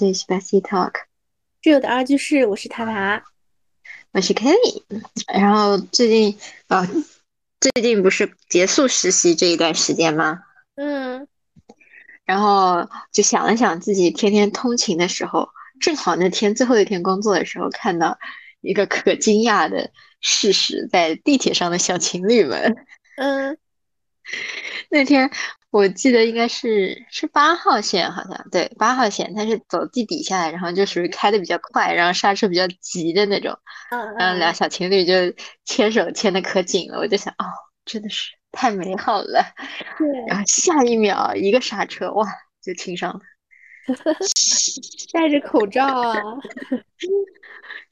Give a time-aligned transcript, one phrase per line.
[0.00, 0.94] 是 Bessie Talk，
[1.62, 3.22] 室友的二居室，我是塔塔，
[4.12, 4.82] 我是 Kelly。
[5.30, 6.38] 然后最近
[6.68, 6.88] 啊，
[7.60, 10.40] 最近不是结束实习这一段时间吗？
[10.76, 11.28] 嗯，
[12.24, 15.50] 然后就想了想自己天天通勤的时候，
[15.82, 18.18] 正好那天最后一天工作的时候，看到
[18.62, 22.74] 一个可惊讶的事实，在地铁上的小情侣们，
[23.18, 23.58] 嗯，
[24.88, 25.30] 那天。
[25.70, 33.56] 我记得应该是是八号线，好像对八号线，它是走地底下来，然后就属于开的比较快，然后刹车比较急的那种。
[33.92, 35.12] 嗯然后俩小情侣就
[35.64, 37.46] 牵手牵的可紧了，我就想，哦，
[37.84, 39.44] 真的是太美好了。
[39.96, 40.08] 对。
[40.26, 42.26] 然后下一秒一个刹车，哇，
[42.60, 43.20] 就亲上了。
[45.12, 46.16] 戴着口罩啊。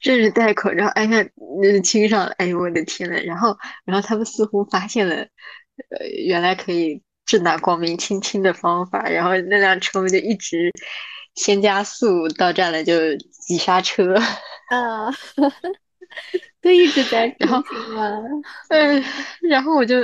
[0.01, 1.25] 这是戴口罩，哎呀，
[1.61, 7.01] 那亲上了，哎呦我的天呐，然后，然后他们似乎发现了，呃，原来可以。
[7.29, 10.71] 正大光明亲亲的方法，然后那辆车就一直
[11.35, 14.15] 先加速，到站了就急刹车。
[14.69, 15.11] 啊，
[16.59, 18.19] 就一直在亲亲吗？
[18.69, 19.03] 嗯，
[19.47, 19.95] 然后我就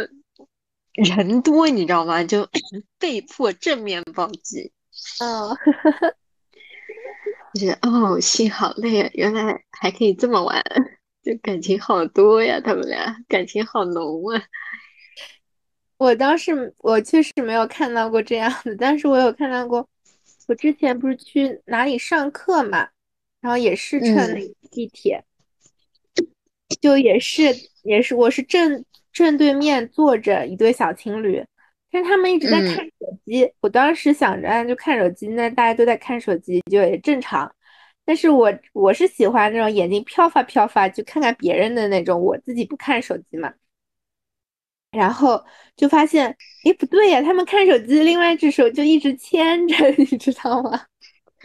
[0.93, 2.23] 人多，你知道吗？
[2.23, 2.47] 就
[2.99, 4.71] 被迫正面暴击。
[5.19, 5.57] 哦，
[7.53, 9.09] 我觉得哦，心好累啊！
[9.15, 10.63] 原来还可以这么玩，
[11.23, 14.43] 就感情好多呀，他们俩感情好浓啊。
[15.97, 19.87] 我当时我确实没有看到过这样的，但是我有看到过。
[20.47, 22.87] 我之前不是去哪里上课嘛，
[23.41, 24.35] 然后也是乘
[24.69, 25.23] 地铁，
[26.79, 27.43] 就也是
[27.81, 31.43] 也是我是正正对面坐着一对小情侣，
[31.89, 33.51] 但是他们一直在看手机。
[33.59, 37.51] 我当时想着就看手机，那大家都在看手机就也正常。
[38.05, 43.51] 但是我我是喜欢那种眼睛飘发飘发，就看看别人的那种，我自己不看手机嘛。
[44.95, 45.43] 然后
[45.75, 46.27] 就发现，
[46.63, 50.81] 哎，不对呀，他们看手机，另外一只手就一直牵着， 你知道吗？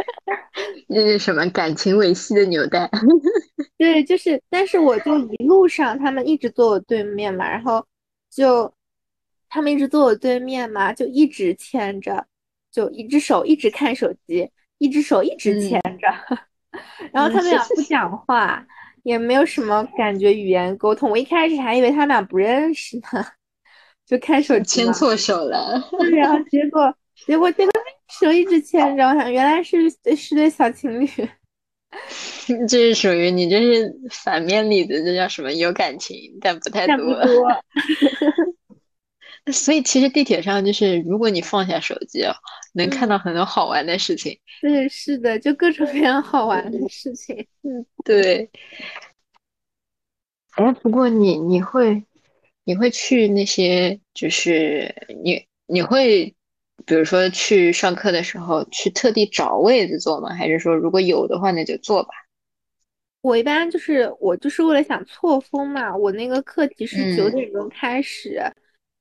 [0.88, 2.88] 那是什么感情维系的纽带？
[3.76, 7.84] 对，就是，但是我就一路上，他们一直坐我对面嘛，然后
[8.30, 8.72] 就
[9.48, 12.26] 他们一直坐我对面嘛，就一直牵着，
[12.72, 16.08] 就一只手一直看手机，一只手一直牵着，
[17.12, 18.64] 然后他们俩不讲话，
[19.02, 23.26] 也没有什么感觉语言沟通，我一开始还以为他们俩不认识呢。
[24.10, 26.92] 就看手机牵错手了， 然后结果
[27.26, 27.72] 结果这个
[28.08, 31.08] 手一直牵着，我想原来是是对小情侣。
[32.68, 35.52] 这是属于你这是反面例子，这叫什么？
[35.52, 37.24] 有感情但不太多。
[37.24, 37.46] 多。
[39.52, 42.34] 所以其实地铁上就是，如果你放下手机啊，
[42.74, 44.36] 能看到很多好玩的事情。
[44.60, 47.46] 对，是的，就各种各样好玩的事情。
[47.62, 48.50] 嗯，对。
[50.56, 52.04] 哎，不过你你会。
[52.70, 54.94] 你会去那些，就是
[55.24, 56.32] 你你会，
[56.86, 60.32] 比如说去上课的时候，去特地找位子坐吗？
[60.32, 62.10] 还是说如果有的话，那就坐吧？
[63.22, 68.34] 我一般就是我就是为了想错峰嘛，我那个课题是九点钟开始，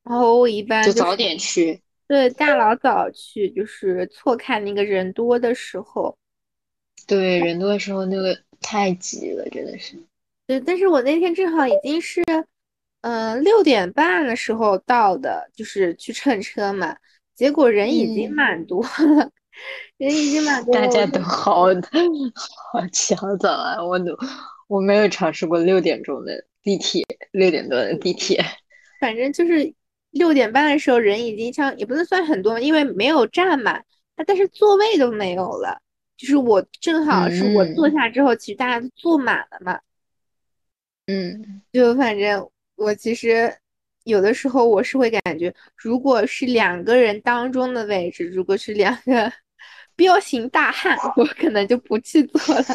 [0.03, 6.17] 然后我一般就早点去，对，大老早去，就是错开那个人多的时候。
[7.05, 9.95] 对，人多的时候那个太挤了，真的是。
[10.47, 12.23] 对，但是我那天正好已经是。
[13.01, 16.97] 嗯，六点半的时候到的，就是去乘车嘛。
[17.33, 19.31] 结果人已经蛮多了，
[19.95, 20.73] 人已经蛮多。
[20.73, 21.67] 大家都好
[22.73, 23.81] 好起好早啊！
[23.81, 24.17] 我都
[24.67, 28.43] 我没有尝试过六点钟的地铁，六点多的地铁。
[28.99, 29.73] 反正就是
[30.09, 33.85] 六点半的时候，人已经像也不能算很多，因为没有站满，
[34.27, 35.79] 但是座位都没有了。
[36.17, 39.79] 就是我正好是我坐下之后，其实大家都坐满了嘛。
[41.07, 42.49] 嗯，就反正。
[42.79, 43.53] 我其实
[44.05, 49.31] 有的时候我是会感觉，如果是两个人当中的位置，如果是两个
[49.95, 52.65] 彪形大汉，我可能就不去坐了。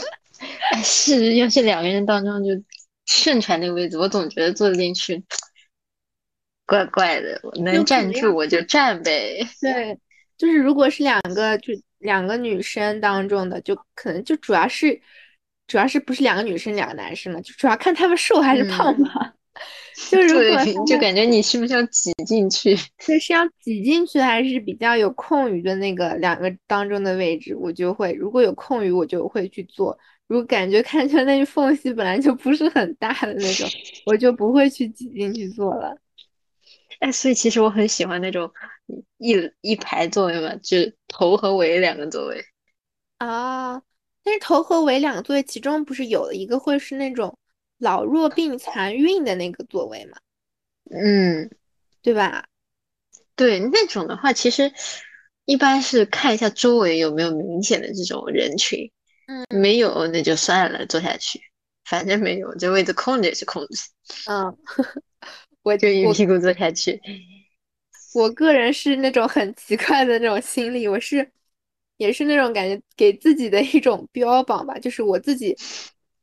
[0.84, 2.50] 是，要是两个人当中就
[3.06, 5.24] 盛传那个位置，我总觉得坐进去
[6.66, 7.40] 怪怪的。
[7.42, 9.40] 我能站住我就站呗。
[9.60, 9.98] 对，
[10.36, 15.00] 就是如果是两个就两个女生当中的，就可能就主要是
[15.66, 19.34] 主要是不是两个女生两个男生了，就主要看他们瘦还是胖吧。
[20.10, 22.76] 就如果就感觉你是不是要挤进去？
[23.04, 29.98] 对，是要挤进去还是比较有空余的那个两个当中的位置，我就会如果有空余，我就会去做。
[30.28, 33.68] 如果感觉看见那缝隙本来就不是很大的那种，
[34.06, 35.96] 我就不会去挤进去做了。
[37.00, 38.50] 哎，所以其实我很喜欢那种
[39.18, 40.76] 一一排座位嘛，就
[41.08, 42.42] 头和尾两个座位。
[43.18, 43.82] 啊，
[44.22, 47.36] 但是头和尾两个座位，其中不是有的一个会是那种。
[47.78, 50.18] 老弱病残孕的那个座位嘛，
[50.90, 51.50] 嗯，
[52.02, 52.46] 对吧？
[53.36, 54.72] 对，那种的话，其实
[55.44, 58.90] 一般是看一下周围有没有明显的这种人群，
[59.26, 61.40] 嗯，没有那就算了，坐下去，
[61.84, 63.68] 反正没有，这位置空着也是空着，
[64.26, 64.56] 嗯，
[65.62, 67.00] 我就一屁股坐下去。
[68.14, 71.30] 我个人是那种很奇怪的那种心理，我是
[71.98, 75.54] 也是那种感觉给自己的一种标榜吧，就是我自己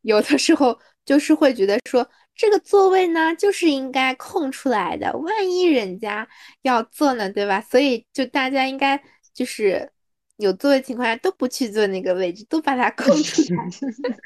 [0.01, 6.28] 有的时候就是会觉得说这个座位呢就是应该空出来的，万一人家
[6.63, 7.62] 要坐呢，对吧？
[7.62, 9.02] 所以就大家应该
[9.34, 9.90] 就是
[10.38, 13.63] 有座位情况下都不去坐那个位置，都把它空出来。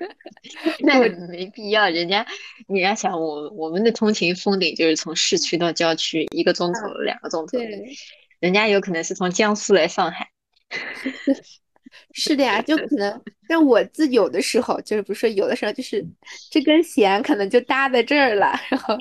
[0.81, 2.26] 那没必要，人家
[2.68, 7.96] 你要想我我们的通勤封顶就是从市区到郊区一个钟头两个钟头，对，
[8.40, 10.30] 人家有可能是从江苏来上海。
[12.14, 16.06] 是的呀，就可能， 但我自有的时候就是不是有的时候就是
[16.50, 18.98] 这根弦可能就搭在这儿了， 然后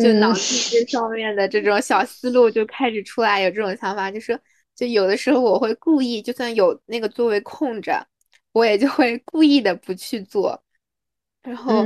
[0.00, 4.38] 就脑子里这上面的这种小思路就开始出来，有这种想法，就是
[4.74, 8.06] 就有的时候我会故意，就算有那个座位空着，
[8.52, 10.62] 我也就会故意的不去坐。
[11.46, 11.84] 然后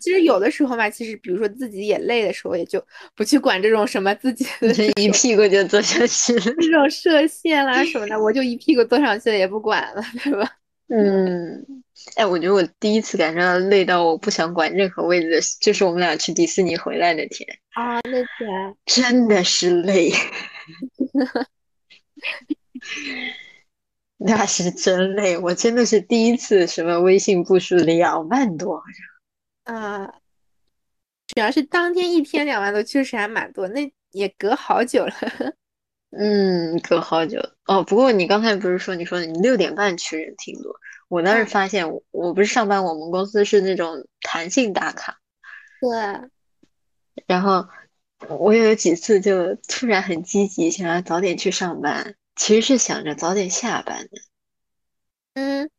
[0.00, 2.82] 其实有的时候嘛，其实比如说自己也累的时候，也就
[3.14, 10.50] 不去管这种什么自己 的一屁股就坐下去了，这种射线啦什么的，我就一屁股坐上去了，也不管了，对吧？
[10.88, 11.64] 嗯，
[12.16, 18.76] 哎，我觉得我第一次感受到累到我不想管任何位置，就是我们俩去迪士尼回来那天啊，那天。
[18.86, 20.12] 真的是累，
[24.26, 28.84] 那是真累，我真的是第一次什么微信步数两万多，好
[29.64, 30.06] 像啊，
[31.26, 35.12] 主要是当天一天两万多，确实还蛮多，那也隔好久了。
[36.16, 37.82] 嗯，隔好久哦。
[37.82, 40.72] 不过你刚才不是说你说你六点半去人挺多，
[41.08, 45.18] 我当时发现我不是上班，我们公司是那种弹性打卡，
[45.80, 46.30] 对。
[47.26, 47.66] 然后
[48.28, 52.14] 我有几次就突然很积极，想要早点去上班。
[52.36, 54.20] 其实是想着早点下班的，
[55.34, 55.70] 嗯，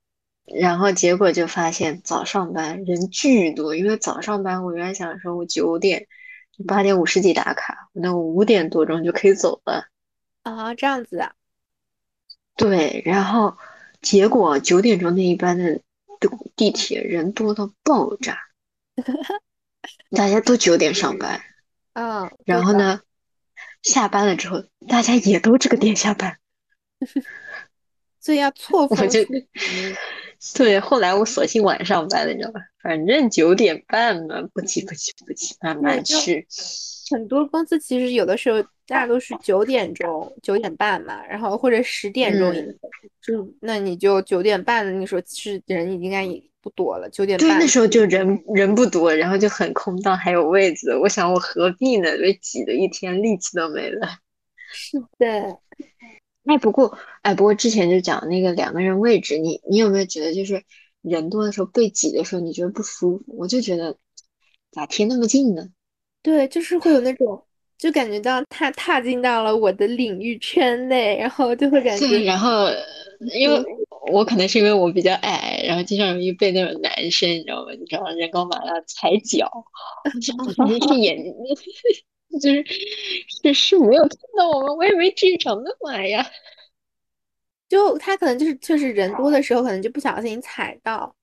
[0.46, 6.08] 然后结果就发现早上班人巨多，因为早上班我原来想说我九点
[6.66, 9.88] 八点五十几打卡，那我五点多钟就可以走了。
[10.44, 11.34] 啊，这样子啊？
[12.56, 13.58] 对，然后
[14.02, 15.82] 结果九点钟那一班的
[16.56, 18.40] 地铁人多到爆炸，
[20.16, 21.42] 大家都九点上班，
[21.94, 23.02] 嗯，然后呢，
[23.82, 26.40] 下班了之后大家也都这个点下班。
[28.20, 28.98] 所以要错峰。
[29.00, 29.20] 我 就
[30.56, 32.60] 对，后来我索性晚上班了，你知道吧？
[32.84, 36.46] 反正九点半嘛，不急不急不急，慢慢去。
[37.12, 42.54] 很多公司其实有的时候大家都是九点钟、九点半嘛，然后或者十点钟，
[43.22, 47.10] 就那你就九点半，的那时候是人应该也不多了。
[47.10, 50.96] 九点半那时候就人人不多，然后就很空荡，还有位子。
[50.98, 52.12] 我想我何必呢？
[52.18, 54.08] 被挤的一天，力气都没了。
[54.74, 55.60] 是的。
[56.46, 60.64] 哎，不过，哎，不过之前就讲那个两个人位置，你你有没有觉得就是
[61.02, 63.24] 人多的时候被挤的时候，你觉得不舒服？
[63.28, 63.98] 我就觉得
[64.72, 65.68] 咋贴那么近呢？
[66.22, 67.44] 对，就是会有那种，
[67.78, 72.08] 就感觉到他踏进到了我的领域圈内，然后就会感觉。
[72.08, 72.68] 对，然后
[73.34, 73.64] 因为
[74.12, 77.72] 我可能是因为我比较矮，然后经常容易被那种男生，你知道吗？
[77.74, 79.50] 你知道人高马大踩脚，
[80.22, 81.34] 是眼睛。
[82.42, 82.66] 就是
[83.44, 86.26] 是是没有看到我们，我也没至于长那么矮呀。
[87.70, 91.16] 就他可能就是确实人多的时候，可能就不小心踩到，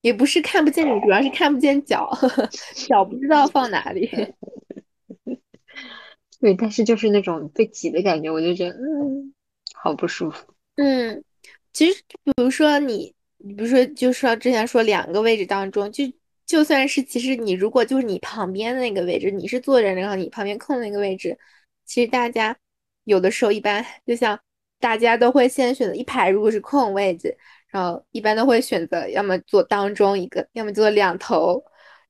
[0.00, 2.10] 也不是看不见你，主要是看不见脚，
[2.86, 4.08] 脚不知道放哪里。
[6.40, 9.34] 对，但是就是那种被挤的感觉，我就觉得嗯，
[9.74, 10.54] 好不舒服。
[10.76, 11.24] 嗯，
[11.72, 16.04] 其实比如说你，比如说就说之前说两个位置当中就。
[16.48, 21.38] 就算是其实你如果就是你旁边的那个位置，你是坐着，然后你旁边空的那个位置，
[21.84, 22.56] 其实大家
[23.04, 24.38] 有的时候一般就像
[24.80, 27.36] 大家都会先选择一排，如果是空位置，
[27.68, 31.62] 然后一般都会选择要么坐当中一个，要么坐两头，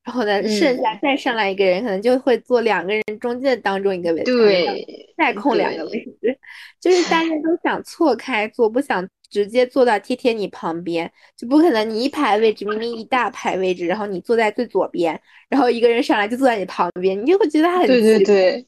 [0.08, 6.38] 然后呢剩下再上来一个人，可能就会坐两个人中间当中一个位置，对，再空两个位置，
[6.80, 9.06] 就是大家都想错开坐，不想。
[9.30, 18.66] 直接坐到贴贴你旁边，就不可能你一排位置明明一大排位置，然后你坐在最左边，然后一个人上来就坐在你旁边，你就会觉得很对对对，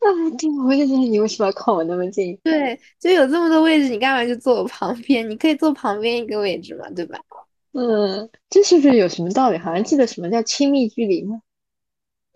[0.00, 0.06] 啊，
[0.36, 2.36] 对，我就觉得你为什么要靠我那么近？
[2.42, 5.30] 对，就有这么多位置，你干嘛就坐我旁边？
[5.30, 7.16] 你可以坐旁边一个位置嘛，对吧？
[7.72, 9.58] 嗯，这是不是有什么道理？
[9.58, 11.40] 好像记得什么叫亲密距离吗？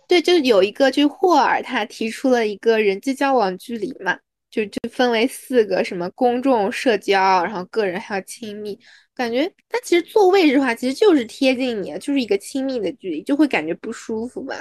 [0.06, 4.18] 对，就有一个，就霍尔他提出了一个人际交往距离嘛。
[4.50, 8.78] 就就分为四个，什么公众、社交，然后个人还有亲密。
[9.12, 14.54] 感觉它其实坐位置的话，其实就是贴近你，就是一个亲密的距离，就会感觉不舒服吧。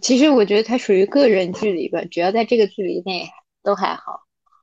[0.00, 3.28] 其实我觉得它属于个人距离吧，只要在这个距离内
[3.62, 4.22] 都还好。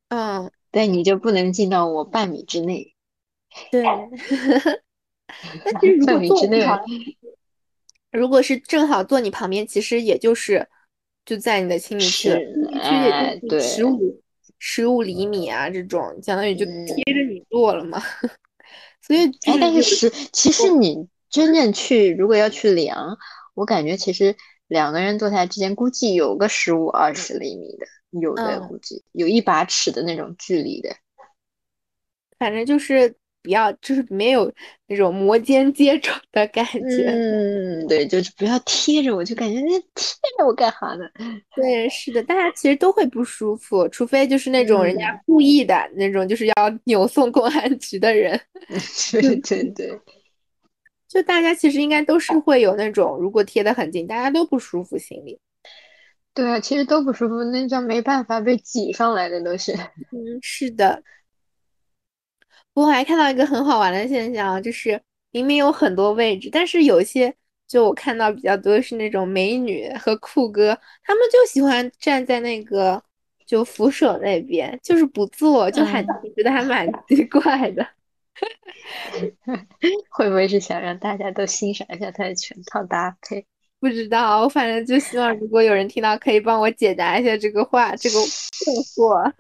[0.10, 2.96] 嗯，但你就不能进到我半米之内。
[3.70, 3.86] 对，
[5.64, 6.66] 但其实如果半米之内，
[8.12, 10.68] 如果是正好坐你旁边，其实也就是
[11.26, 12.40] 就在你的亲密区，亲
[12.72, 14.22] 密区也就十五
[14.60, 18.02] 十五厘米啊，这种相当于就贴着你坐了嘛。
[19.02, 23.18] 所以，哎，但是十其实你真正去如果要去量，
[23.54, 24.36] 我感觉其实
[24.68, 27.86] 两个人坐下来之间估计有个十五二十厘米的，
[28.20, 30.96] 有的估计有一把尺的那种距离的。
[32.40, 34.52] 反正就是不要，就是没有
[34.88, 37.06] 那种摩肩接踵的感觉。
[37.08, 41.06] 嗯，对，就是不要贴着我，就感觉那贴着我干哈呢？
[41.56, 46.54] 对，是的，大家其实都会不舒服，除非就是那种人家故意的那种，就是要
[46.86, 48.40] 扭送公安局的人。
[49.12, 50.00] 对对对，
[51.08, 55.38] 就大家其实应该都是会有那种，如果贴得很近，大家都不舒服心里。
[56.34, 59.72] 对啊，其实都不舒服，那叫没办法被挤上来的都是。
[59.72, 61.02] 嗯，是的。
[62.76, 65.02] 我还看到一个很好玩的现象，就是
[65.32, 67.34] 明明有很多位置，但是有些
[67.68, 73.02] 就我看到比较多是那种美女和酷哥，他们就喜欢站在那个
[73.46, 77.88] 就扶手那边，就是不坐，就还觉得还蛮 奇怪的。
[80.10, 83.46] 会不会是想让大家都欣赏一下他的全套搭配？
[83.80, 89.32] 不知道，我反正就希望如果有人听到，可以帮我解答一下这个话，这个困惑。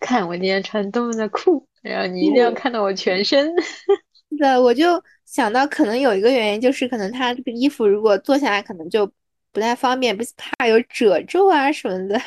[0.00, 3.52] 看我今天穿多么的酷，然后你一定要看到我全身。
[4.38, 9.10] 对，我就想到可能有一个原因，就是可能他这个衣服如果坐下来可能就
[9.52, 12.20] 不太方便，不是怕有褶皱啊什么的，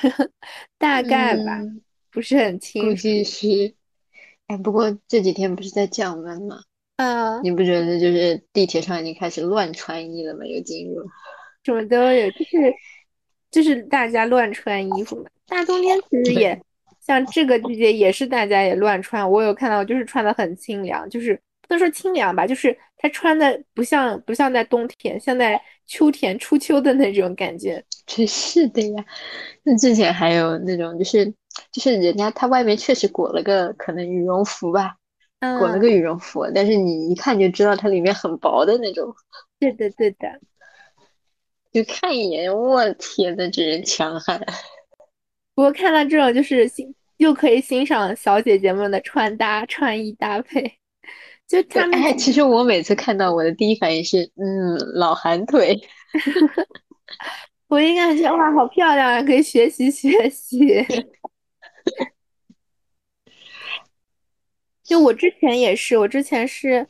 [0.77, 1.61] 大概吧，
[2.11, 2.89] 不是很清楚。
[2.89, 3.73] 估计是。
[4.47, 6.61] 哎，不过这几天不是在降温吗？
[6.97, 7.41] 嗯。
[7.41, 10.45] 你不觉得就是地铁上已经开始乱穿衣了吗？
[10.45, 11.01] 有进入。
[11.63, 12.73] 什么都有，就是
[13.49, 15.29] 就是大家乱穿衣服嘛。
[15.47, 16.61] 大冬天其实也。
[17.05, 27.83] 像这个季节也是大家也乱穿，我有看到就是穿的很清凉，就是不能说清凉吧，就是他穿的不像不像在冬天，像在秋天初秋的那种感觉。
[28.07, 29.05] 真是的呀，
[29.63, 31.25] 那之前还有那种就是
[31.71, 34.95] 就是人家他外面确实裹了个可能羽绒服吧，
[35.39, 39.13] 裹了个羽绒服，但是你一看就知道它里面很薄的那种。
[39.59, 40.27] 对的对的，
[41.71, 44.45] 就看一眼，我天呐，这人强悍。
[45.55, 50.79] 不过看到这种就是欣又可以欣赏小姐姐们的穿搭穿衣搭配，
[51.47, 52.01] 就他们。
[52.01, 55.79] 哎，其实我每次看到我的第一反应是，嗯，老寒腿。
[57.69, 60.59] 我应该觉得哇，好漂亮啊，可以学习学习。
[64.83, 66.87] 就我之前也是，我之前是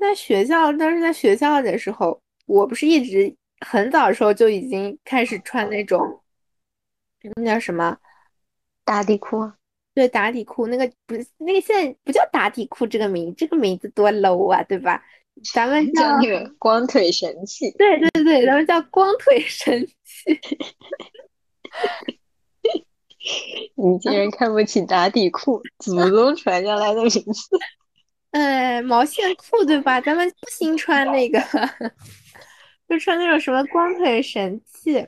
[0.00, 6.21] 在学校，当时在学校的时候，我不是一直很早的时候就已经开始穿那种。
[7.36, 7.96] 那叫什么
[8.84, 9.52] 打底裤？
[9.94, 10.66] 对，打底裤。
[10.66, 15.02] 那个不是那个，现在不叫打底裤这个名，这个名字多 low 啊，对吧？
[15.54, 17.70] 咱们叫那个光腿神器。
[17.78, 20.40] 对对对，咱们叫光腿神器。
[23.76, 27.58] 你竟然看不起打底裤，祖宗传下来的名字。
[28.32, 30.00] 哎， 毛线裤对吧？
[30.00, 31.38] 咱们不兴穿那个，
[32.88, 35.06] 就穿那种什么光腿神器。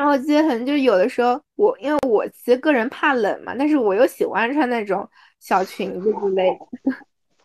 [0.00, 5.06] 然后我记得很，就有的时候我因为我其实个人怕冷嘛，但是我又喜欢穿那种
[5.40, 6.96] 小裙子之类的，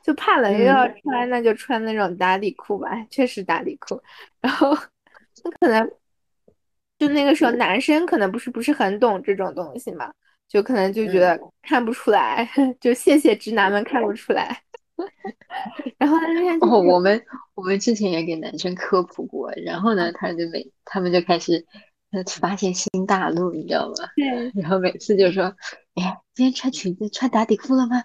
[0.01, 4.01] 就怕冷又要穿，那就穿那种打底裤吧，确实打底裤。
[4.39, 4.69] 然后
[5.43, 5.91] 那可能
[6.97, 10.09] 就那个时候男生可能不是不是很懂这种东西嘛，
[10.47, 14.61] 就可能就觉得看不出来， 就谢谢直男们看不出来。
[15.99, 17.21] 然后那天哦，我们
[17.53, 21.65] 我们之前也给男生科普过，然后呢，他就每他们就开始。
[22.23, 23.93] 发现新大陆，你知道吗？
[24.15, 24.51] 对。
[24.61, 25.43] 然后每次就说
[25.95, 28.03] ：“哎，今天穿裙子、穿打底裤了吗？”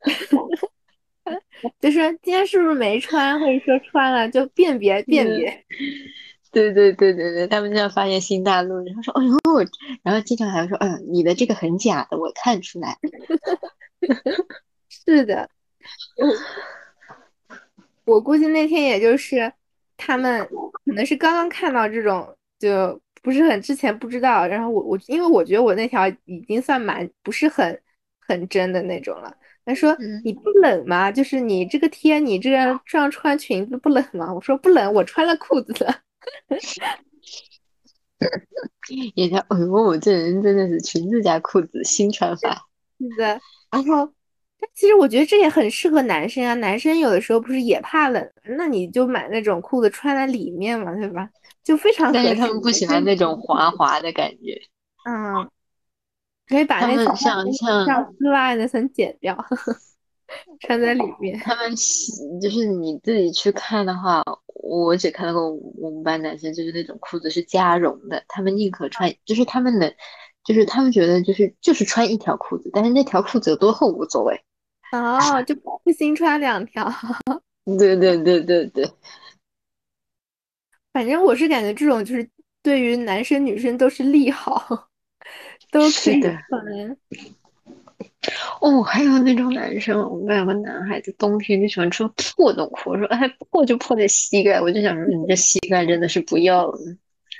[1.78, 5.64] 就说今天是不是没穿，或者说穿了就辨别辨别。
[6.52, 9.38] 对对对对对，他们就要发现新大陆，然后说：“哎呦！”
[10.02, 12.96] 然后经常还会说：“嗯，你的这个很假的，我看出来。
[14.88, 15.48] ”是的。
[18.04, 19.52] 我估计那天也就是
[19.96, 20.44] 他们
[20.84, 23.00] 可能是刚刚看到这种就。
[23.22, 27.80] 不是很之前不知道，然后我我因为我觉得我那条已经算蛮不是很
[28.18, 29.34] 很真的那种了。
[29.64, 31.12] 他说你不冷吗？
[31.12, 34.32] 就是你这个天你这样 这样穿裙子不冷吗？
[34.32, 35.94] 我说不冷，我穿了裤子了。
[39.14, 42.66] 也叫哎呦，我这人真的是裙子加裤子新穿法。
[42.98, 44.06] 是的， 然后
[44.58, 51.28] 但其实我觉得这也很适合男生啊，男生有的时候不是也怕冷，那你就买那种裤子穿在里面嘛，对吧？
[51.62, 54.60] 就非常，但是他们不喜欢那种滑滑的感觉。
[55.08, 55.48] 嗯，
[56.46, 59.36] 可以把那他们像像像丝袜那层剪掉，
[60.60, 61.38] 穿在里面。
[61.38, 69.94] 他们喜就是你自己去看的话，我只看到过我们班男生就是那种裤子是加绒的，他们宁可穿，就是他们的，
[70.44, 74.40] 就是他们觉得就是就是穿一条裤子，但是那条裤子有多厚无所谓。
[74.92, 76.92] 哦，就不新穿两条。
[77.78, 78.90] 对对对对对，
[80.92, 82.28] 反正我是感觉这种就是
[82.62, 84.88] 对于男生女生都是利好，
[85.70, 86.38] 都可以是的。
[86.48, 86.96] 穿。
[88.60, 96.78] 哦，还有那种男生，我们有个男孩子，冬天就喜欢穿破洞裤，说哎破就破在膝盖，我就想说你这膝盖真的是不要了。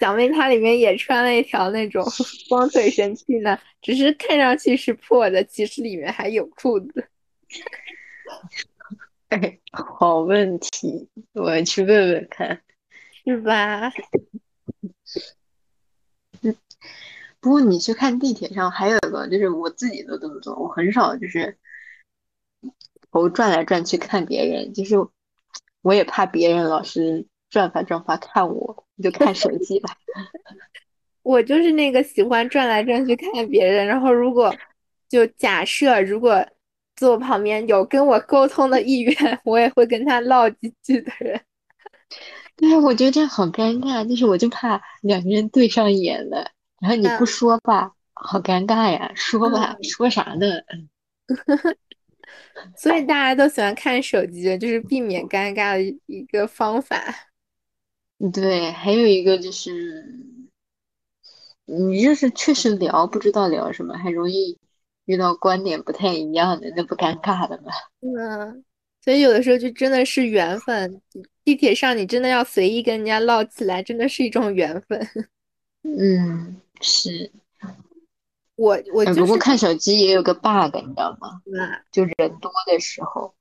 [0.00, 2.02] 小妹她里面也穿了一条那种
[2.48, 7.04] 光腿神器呢，只是看上去是破的，其实里面还有裤子。
[9.28, 12.58] 哎，好问题，我去问问看。
[13.24, 13.92] 是吧？
[16.42, 16.54] 嗯
[17.40, 21.56] 不过你去看地铁上还有一个，就是我自己的动作，我很少就是
[23.10, 24.96] 头转来转去看别人，就是
[25.82, 29.96] 我也怕别人老是转发转发看我，你就看手机吧。
[31.22, 34.54] 我就是那个喜欢转来转去看别人，然后如果
[35.08, 36.46] 就假设如果
[36.96, 41.40] 坐我旁边有跟我沟通的意愿， 我也会跟他唠几句的人。
[42.60, 46.50] 对啊，我觉得这样好尴尬，就是我就怕两个人对上眼了，
[46.80, 50.46] 然后你不说吧，好尴尬呀；说吧，说啥呢？
[52.76, 57.02] 所以大家都喜欢看手机，就是避免尴尬的一个方法。
[58.32, 60.04] 对，还有一个就是，
[61.64, 64.58] 你就是确实聊不知道聊什么，还容易
[65.06, 67.72] 遇到观点不太一样的，那不尴尬的吗？
[68.00, 68.62] 嗯，
[69.02, 71.00] 所以有的时候就真的是缘分。
[71.44, 75.08] 地铁上你真的要随意跟人家唠起来，真的是一种缘分。
[75.82, 77.32] 嗯，是。
[78.56, 81.40] 我我不过看手机也有个 bug，你知道吗？
[81.46, 81.80] 嗯。
[81.90, 83.34] 就人多的时候，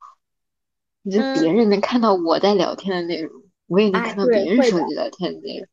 [1.02, 5.68] 你就别人能看到我在聊天的内容，我也能看到别人手机聊天的内容。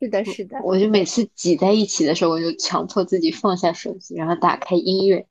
[0.00, 0.58] 是的，是的。
[0.62, 5.26] 我就每次挤在一起的时候，我就强迫自己放下手机，然后打开音乐，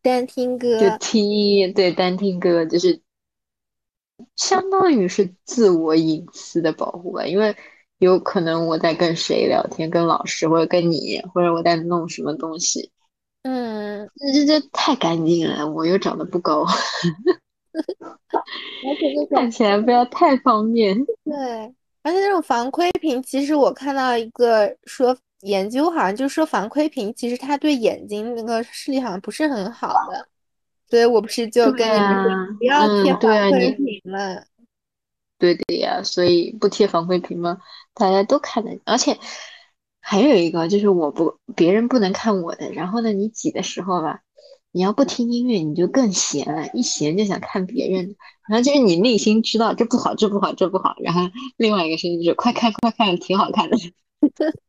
[0.00, 0.80] 单听歌。
[0.80, 3.03] 就听音乐，对，单听歌就是。
[4.36, 7.56] 相当于是自我隐私的保护吧，因为
[7.98, 12.90] 有可能我在跟谁聊天，跟老师或者跟你，或者我在弄什么东西，
[13.42, 16.64] 嗯，这这太干净了，我又长得不高，
[17.72, 20.96] 而且看起来不要太方便。
[21.24, 21.34] 对，
[22.02, 30.28] 而且那种防窥屏，其实我看到一个说研究，好像就是说防窥屏其实它对眼睛那个视力好像不是很好的。
[30.88, 34.44] 所以我不是就跟你们说不要贴防窥屏了？
[35.38, 37.58] 对的呀，所以不贴防窥屏吗？
[37.92, 39.18] 大家都看得，而且
[40.00, 42.70] 还有一个就是我不别人不能看我的。
[42.72, 44.20] 然后呢，你挤的时候吧，
[44.70, 48.16] 你要不听音乐，你就更闲了，一闲就想看别人。
[48.48, 50.94] 然后就是你内心知道这不好，这不好，这不好。
[51.00, 51.22] 然后
[51.56, 53.76] 另外一个声音就是快看快看，挺好看的。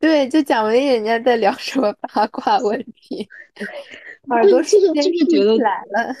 [0.00, 3.28] 对，就讲不定人家在聊什么八卦问题。
[4.30, 6.14] 耳朵就是就是觉得来了，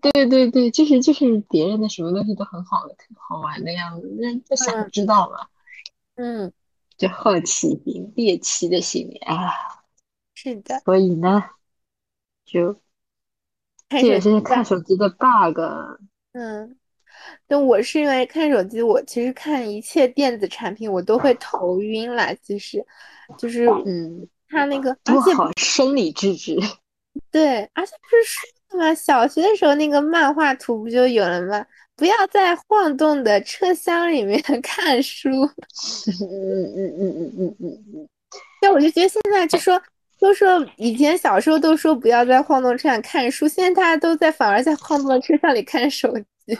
[0.00, 5.46] 对对对，就是就是别人的什么东西都很好的，挺好玩的样子，那就想知道嘛，
[6.16, 6.52] 嗯，
[6.96, 9.50] 就好奇心、猎奇的心理啊，
[10.34, 11.44] 是的，所以呢，
[12.44, 12.80] 就
[13.88, 15.58] 这也是看手机的 bug，
[16.32, 16.76] 嗯，
[17.48, 22.84] 对，我是因为看手机，我其实看一切电子产品我都会头晕啦，其实
[23.38, 26.56] 就是嗯，他那个多好，生理制止。
[27.30, 28.94] 对，而且不是说吗？
[28.94, 31.64] 小学的时候那个漫画图不就有了吗？
[31.94, 35.28] 不要在晃动的车厢里面 看书。
[35.30, 38.08] 嗯嗯嗯嗯嗯嗯嗯。
[38.62, 39.80] 对，我就觉得现在就说
[40.18, 46.10] 都说以前小时候都说不要在晃动车上看书，现在大家都在反而在晃动的车厢里看手
[46.46, 46.58] 机。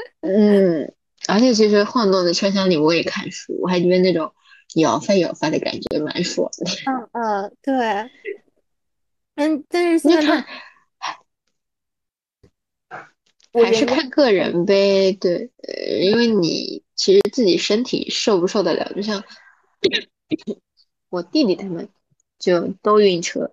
[0.22, 0.92] 嗯，
[1.26, 4.32] 而且其实晃动的车厢里我也看书，我还觉得那种
[4.74, 6.70] 摇发摇发的感觉蛮爽的。
[6.86, 8.10] 嗯嗯，对。
[9.36, 10.44] 嗯，但是现在
[13.52, 15.12] 还是看个人呗。
[15.12, 19.22] 对，呃，因为你其实自己身体受不受得了，就像
[21.08, 21.88] 我弟弟他们
[22.38, 23.52] 就都晕车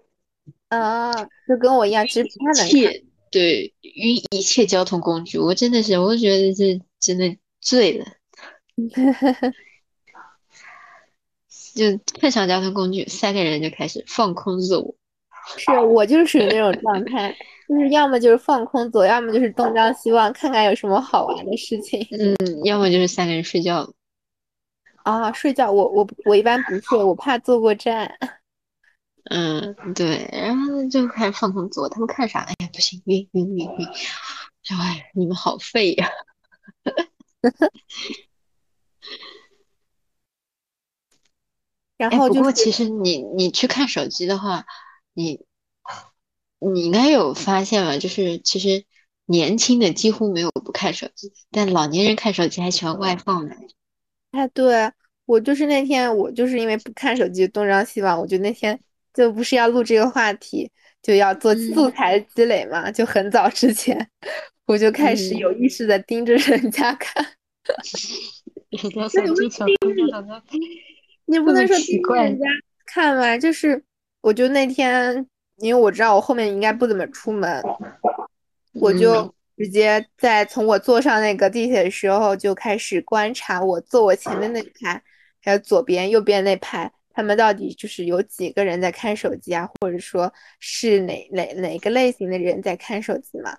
[0.69, 1.13] 啊，
[1.47, 3.04] 就跟我一样，其实不太能看。
[3.35, 8.05] 对，晕一切交通工具，我真的是，我觉得这真的醉了。
[11.75, 11.83] 就
[12.21, 14.95] 碰上交通工具，三个人就开始放空自我。
[15.57, 17.35] 是我就是属于那种状态，
[17.67, 21.99] 就是要么就是放空走，要么就是东张西望，看看有什么好玩的事情。
[22.11, 23.93] 嗯，要么就是三个人睡觉。
[25.03, 28.09] 啊，睡觉，我我我一般不睡，我怕坐过站。
[29.29, 32.41] 嗯，对，然后就开始放空自我，他们看啥？
[32.41, 33.87] 哎呀，不行，晕晕晕晕！
[34.69, 36.09] 哎，你们好废呀！
[41.97, 44.65] 哎，然后就是不过其实你你去看手机的话，
[45.13, 45.45] 你
[46.59, 47.97] 你应该有发现吧？
[47.97, 48.85] 就是其实
[49.25, 53.55] 年轻的几乎没有不看手机，但老年人看手机还喜欢外放的。
[54.31, 54.91] 哎，对，
[55.25, 58.79] 我就是那天我就是因为不看手机东张西望，我就那天
[59.15, 60.69] 就不是要录这个话题，
[61.01, 64.07] 就要做素嗯材积累嘛，就很早之前
[64.67, 67.25] 我就开始嗯，有意识的盯着人家看。
[68.69, 69.65] 人家
[70.27, 70.41] 那
[71.25, 72.01] 你不能说盯。
[72.03, 72.45] 着人家
[72.85, 73.81] 看吧，就是
[74.21, 75.25] 我就那天，
[75.57, 77.63] 因为我知道我后面应该不怎么出门，
[78.73, 85.01] 我嗯就直接在从我坐上那个地铁的时候就开始观察我坐我前面那排，
[85.41, 93.57] 还有左边、右边那排，他们到底就是有几个人在看手机啊，或者说是哪哪哪个类型的人在看手机嘛？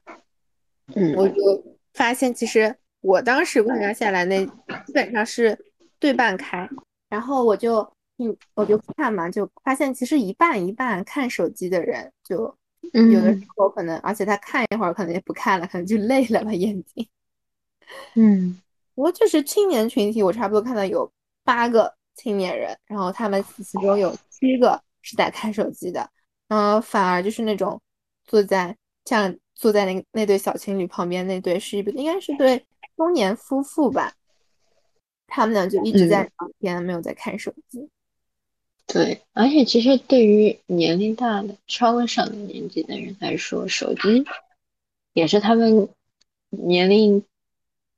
[0.95, 4.45] 嗯我嗯就发现，其实我当时观察下来，那
[4.85, 5.59] 基本上是
[5.99, 6.69] 对半开。
[7.09, 7.79] 然后我就
[8.19, 12.37] 嗯，我就看嘛，就发现其实一半一半看手机的人，就
[12.93, 17.09] 有的时嗯候可能，而且他看一会儿，可能也不看了，可能就累了吧眼睛。
[18.15, 18.61] 嗯
[18.95, 21.11] 不过确实青年群体，我差不多看到有
[21.45, 26.11] 八个青年人，然后他们其中有七个是在看手机的，
[26.49, 27.81] 然后，反而就是那种
[28.25, 32.65] 坐在像坐在那那对小情侣旁边那对是一应该是对
[32.97, 34.15] 中年夫妇吧，
[35.27, 37.89] 他们俩就一直在嗯，聊天，没有在看手机。
[38.87, 39.21] 对。
[39.33, 44.25] 而且其实对于年龄大的、稍微上了年纪的人来说，手机
[45.13, 45.89] 也是他们
[46.51, 47.23] 年龄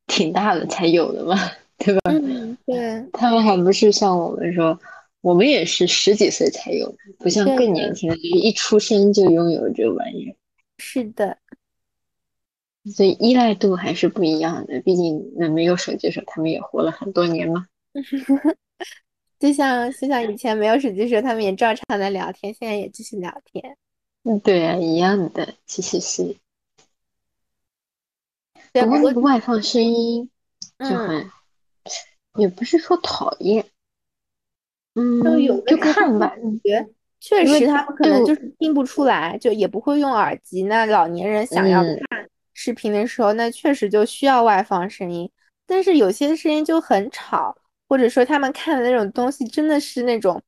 [0.07, 1.37] 挺大的才有的嘛，
[1.77, 2.11] 对吧？
[3.19, 4.79] 他们还不是像我们说，
[5.21, 10.37] 我们也是十几岁才有，不像，更年轻的，就是一出生就拥有这玩意儿，
[10.79, 11.37] 是的，
[12.95, 14.81] 所以依赖度还是不一样的。
[14.81, 17.67] 毕竟那没有手机的时候，他们也活了很多年嘛。
[19.41, 23.77] 就像就像以前没有手机的时候，他们也照常的聊天，现在也继续聊天。
[24.23, 26.37] 嗯，对啊，一样的，其实是。
[28.73, 30.31] 对，不过那个外放声音
[30.79, 31.31] 就嗯。
[32.39, 33.65] 很，也不是说讨厌，
[34.95, 36.35] 就有嗯，就的看吧，
[37.21, 40.63] 确实他们可，能就是听不出来，就也不会用耳机。
[40.63, 45.31] 那老年人想要嗯，看视频的时候，那确实就需要外放声音。
[45.67, 47.57] 但是有些声音就很吵，
[47.89, 50.41] 或者说他们看的那种东西真的是那种，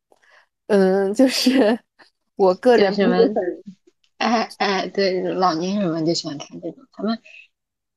[0.68, 1.78] 嗯，就是
[2.36, 3.16] 我个人什么，
[4.18, 7.18] 哎哎，对，老年人们就喜欢看这种，他们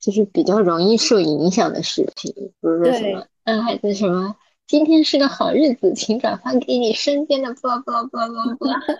[0.03, 4.35] 就是比较容易受影响的视频，比如说什么，嗯，还是什么，
[4.67, 8.97] 今天是个好日子，请转发给你身边的，blah blah blah blah blah。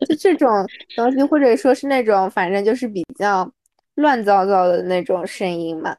[0.00, 0.48] 就这种
[0.96, 3.48] 东西，或者说是那种反正就是比较
[3.94, 5.96] 乱糟糟的那种声音嘛。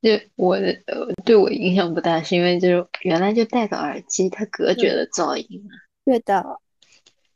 [0.00, 5.76] 就我的呃对我影响不大，是因为就是原来就戴个耳机，它隔绝嗯，了噪音嘛。
[6.06, 6.60] 对的，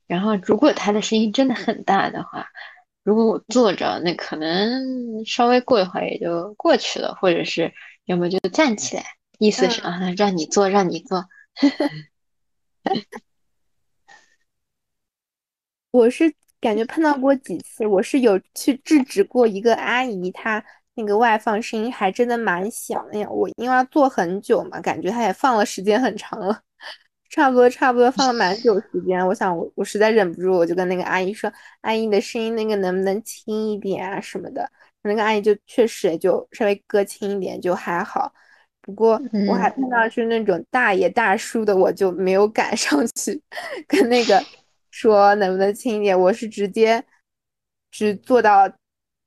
[0.07, 2.47] 然后如果他的声音真的很大的话，
[3.09, 7.73] 如果我坐着，那可能稍微过一会儿也就过去了，或者是
[8.05, 9.05] 要么就站起来，
[9.39, 9.91] 意思是嗯。
[9.91, 11.25] 啊，让你坐，让你坐。
[15.91, 20.63] 我是感觉碰到过几次，我是有去制止过一个阿姨，她
[20.95, 23.27] 那个外放声音还真的蛮响的呀。
[23.31, 26.61] 我因为要坐很久嘛，感觉她也放了时间很长了，
[27.29, 29.25] 差不多差不多放了蛮久时间。
[29.27, 34.69] 我想我我实在忍不住，我就跟那个阿姨说：“阿姨，你的声音那个能不能轻一点啊什么的？”
[35.03, 38.33] 那个阿姨就确实也就稍微搁轻一点，就还好。
[38.81, 43.41] 不过我还嗯碰到是那种大爷大叔的，我就没有赶上去
[43.87, 44.43] 跟那个
[44.91, 47.05] 说能不能轻一点，我是直接
[47.91, 48.71] 只坐到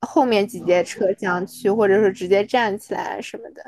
[0.00, 3.64] 后面几节车厢去，或者说直接站起来什么的。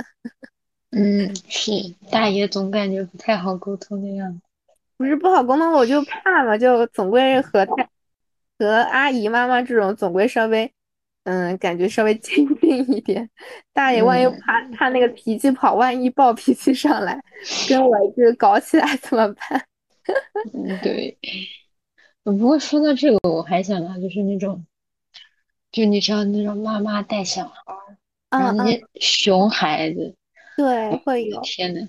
[0.95, 1.71] 嗯，是
[2.11, 4.41] 大爷总感觉不太好沟通的样子。
[4.97, 7.89] 不是不好沟通，我就怕嘛，就总归和太
[8.59, 10.73] 和阿姨妈妈这种总归稍微，
[11.25, 13.29] 嗯，感觉稍微亲近一点。
[13.73, 17.21] 大爷万一嗯怕他那个脾气跑，万一暴脾气上来，
[17.69, 19.67] 跟我这个搞起来怎么办？
[20.55, 21.19] 嗯，对。
[22.23, 24.65] 不过说到这个，我还想到就是那种，
[25.73, 27.99] 就你知道那种妈妈带小孩儿，
[28.31, 30.15] 然嗯嗯，后那些熊孩子，
[30.57, 31.89] 对，会有，天呐！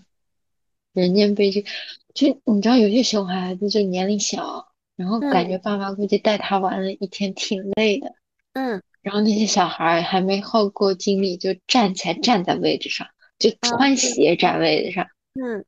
[0.93, 1.65] 人间悲剧，
[2.13, 5.62] 就你知道有些熊孩子就年龄小，然后感觉嗯。
[5.62, 8.15] 爸妈估计带他玩了一天挺累的，
[8.54, 8.82] 嗯。
[9.01, 15.63] 然后那些小孩儿还没耗够精力就站起来站在位置上，就啊，穿是，鞋站位置上，嗯，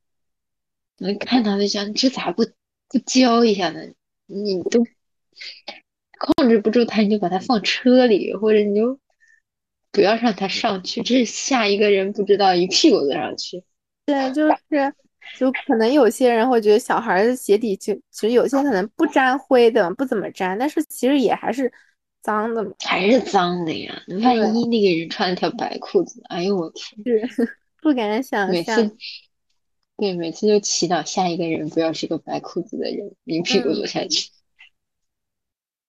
[0.98, 2.44] 我看到就想这咋不
[2.88, 3.80] 不教一下呢？
[4.26, 4.84] 你都
[6.18, 8.98] 控制不住他，你就把他放车里，或者你就
[9.90, 13.64] 不要让他上去，这下一个人不知道一屁股坐上去。
[14.06, 14.94] 对，就是，
[15.38, 21.72] 就可能有些人会觉得小孩的鞋底就其实有些可能不沾灰的，不怎么沾，但是其实也还是
[22.22, 24.02] 脏的嘛，还是脏的呀。
[24.22, 28.90] 万一那个人穿了条白裤子，哎呦我天，是 不敢想象。
[29.96, 34.30] 对，每次就祈祷下一个人不要是个白裤子的人，一屁股坐下去。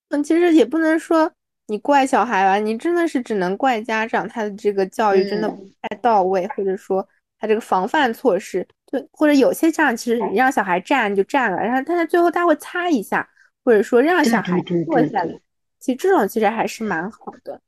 [0.10, 1.32] 嗯，其实也不能说
[1.70, 13.30] 你怪小孩吧，你真的是只能怪家长，他的这个教育真的不太到位，或者说他这个防范措施，对，或者有些家长其实你让小孩站就站了，然后但是最后他会擦一下，
[13.64, 15.40] 或者说让小孩坐下来，
[15.80, 17.62] 其实这种其实还是蛮好的。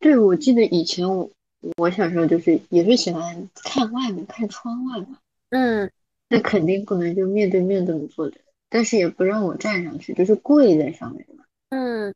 [0.00, 1.30] 对，我记得以前我
[1.76, 5.18] 我小时候就是也是喜欢看外面，看窗外嘛。
[5.50, 5.90] 嗯，
[6.28, 11.44] 那肯定不能就面对面这么坐着，但是也不让我站上去，就是跪在上面嘛。
[11.70, 12.14] 嗯，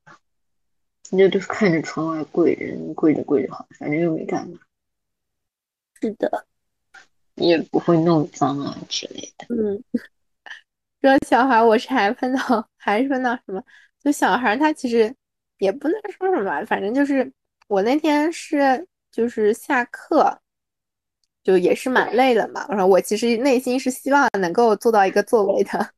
[1.11, 4.59] 你就都是看着窗外跪着，跪着跪着好，反正又没干嘛。
[6.01, 6.47] 是的，
[7.35, 9.47] 你也不会弄脏啊之类的。
[9.49, 9.83] 嗯，
[11.01, 13.63] 说小孩，我是还碰到，还是碰到什么？
[14.03, 15.15] 就小孩他其实
[15.59, 17.33] 也不能说什么，反正就是
[17.67, 20.41] 我那天是就是下课。
[21.45, 25.91] 就也是蛮累的嘛，然后我其实内心是希望能够做到一个座位的，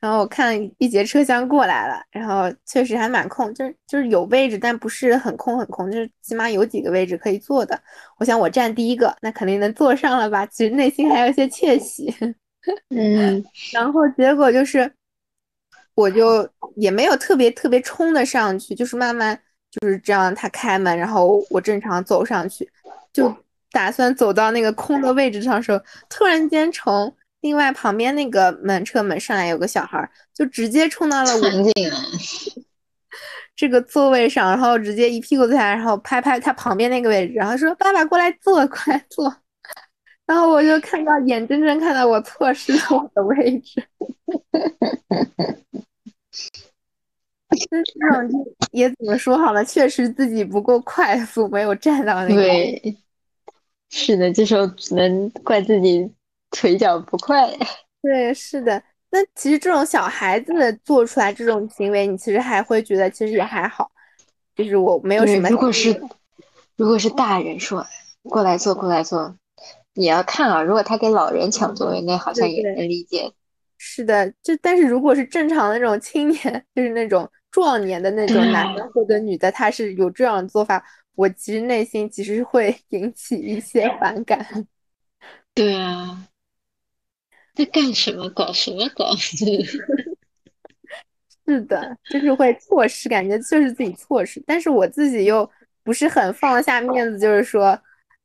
[0.00, 7.80] 然后我看一节车厢过来了，然后确实还蛮空，就是就是有位置，但不是很空很空，就是起码有几个位置可以坐的。
[8.18, 10.46] 我想我站第一个，那肯定能坐上了吧？
[10.46, 12.14] 其实内心还有些窃喜。
[12.94, 14.90] 嗯，然后结果就是，
[15.94, 19.38] 我就也没有特别特别冲的上去，就是慢慢
[19.70, 22.70] 就是这样，他开门，然后我正常走上去，
[23.12, 23.34] 就。
[23.70, 31.42] 打算走到那个空的位置上时候，突然间从另外旁边那个门车门上来有个小孩，就直接冲到了我
[33.54, 39.34] 这个座位上，然后直接一屁股坐下来，然后拍拍他旁边那个位置，然后说：“爸爸过来坐，过来坐。”
[40.26, 43.82] 然后我就看到眼睁睁看到我错失了我的位置。
[47.70, 52.42] 这种也怎么说好了，确实自己不够快速，没有站到那个。
[52.42, 52.96] 对。
[53.90, 56.12] 是的，这时候只能怪自己
[56.52, 57.48] 腿脚不快。
[58.02, 58.82] 对，是的。
[59.10, 60.52] 那其实这种小孩子
[60.84, 63.90] 做出来这种行为，你其实还会觉得其实也还好，
[64.54, 65.48] 就是我没有什么。
[65.48, 66.00] 如果是
[66.76, 67.86] 如果是大人说
[68.22, 69.34] 过来坐过来坐，
[69.94, 70.62] 也要看啊。
[70.62, 73.32] 如果他给老人抢座位，那好像也能理解。
[73.78, 80.84] 是的，就但是如果是正常的那种青年，就是那种壮年的那种男的或者女的，他是有这样的做法。
[81.14, 84.46] 我其实内心其实会引起一些反感。
[85.54, 86.28] 对啊，
[87.58, 88.30] 在干什么？
[88.30, 89.10] 搞什么搞？
[91.44, 94.40] 是的，就是会错失，感觉就是自己错失。
[94.46, 95.50] 但是我自己又
[95.82, 97.76] 不是很放得下面子，就是说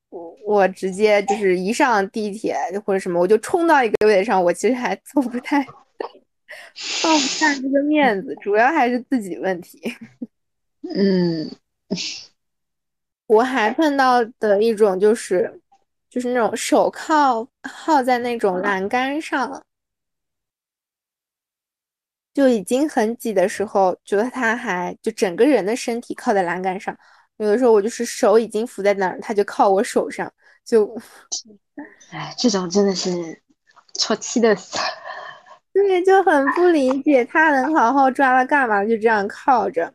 [0.10, 5.66] 我我直接就是一上地铁或者什么，我就冲到一个位置上，我其实还做不太
[6.76, 9.82] 放不下这个面子，主要还是自己问题。
[10.94, 11.50] 嗯。
[13.26, 15.62] 我还碰到的一种就是，
[16.14, 19.66] 就是那种手铐铐在那种栏杆上，
[22.36, 26.96] 就已经很挤的时候，觉得他还就整个人的身体靠在栏杆上。
[27.38, 30.32] 有的时候我就是手已经扶在那儿，他就靠我手上，
[30.64, 30.96] 就，
[32.14, 33.42] 哎，这种真的是
[33.98, 34.78] 戳气的死。
[35.74, 38.86] 对，就很不理解，他能好好抓了干嘛？
[38.86, 39.92] 就这样靠着。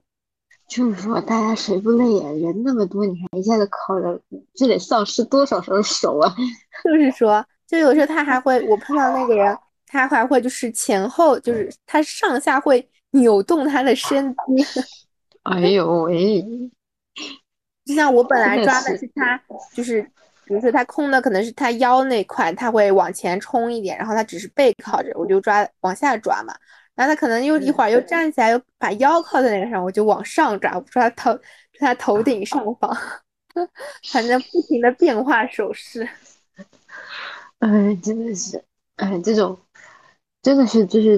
[0.68, 2.28] 就是说，大家谁不累呀？
[2.31, 4.20] 人那么多，你还一下子靠着，
[4.54, 6.33] 这得丧失多少双手啊！
[6.85, 14.85] 就是说，就有时候他还会，我碰到那个人，他还会就是前后，就是他上下会扭动他的身姿。
[15.44, 16.44] 哎呦喂！
[17.87, 19.40] 就像我本来抓的是他，
[19.72, 20.02] 就是
[20.44, 26.54] 比如说他空的可能是他腰那块，他会往前冲一点，然后他只是背靠着，我就抓往下抓嘛。
[26.98, 31.32] 然后他可能又一会儿又站起来，又把腰靠在那个上，我就往上抓，抓头，
[31.72, 32.92] 抓他头顶上方，
[34.11, 36.08] 反正不停的变化手势。
[37.61, 38.61] 哎，真的是，
[38.96, 39.56] 哎，这种
[40.42, 41.16] 真的是就是，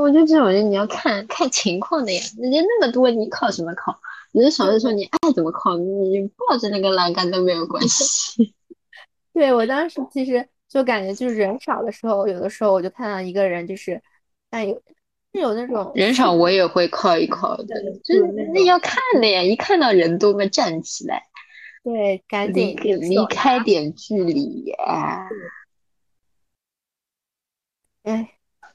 [0.00, 2.20] 我觉得这种人你要看看情况的呀。
[2.36, 3.96] 人家那么多，你靠什么靠？
[4.32, 8.52] 人少的时候你爱怎么靠，你抱着那个栏杆都没有关系。
[9.32, 14.02] 对我当时其实就感觉，就是人少的时候，有的时候我就看到一个人就是。
[14.50, 14.74] 但有
[15.32, 19.42] 是有那种人少，我也会靠一靠的，就那要看的呀。
[19.42, 21.22] 一看到人多嘛，站起来，
[21.84, 25.28] 对，赶紧离开点距离呀。
[28.04, 28.30] 哎，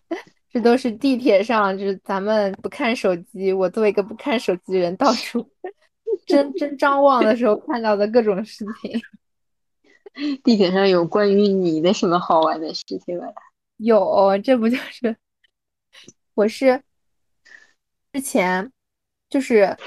[0.52, 5.50] 这都是地铁上，就是咱们不看手机，我作为一个不看手机的人，到处
[6.28, 9.02] 真真张望的时候看到的各种事情。
[10.44, 13.26] 地铁上有关于你的什么好玩的事情吗？
[13.78, 15.18] 有，这不就是
[16.36, 16.82] 我是
[18.12, 18.72] 之前
[19.30, 19.78] 就是